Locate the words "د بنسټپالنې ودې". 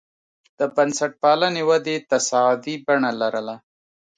0.59-1.95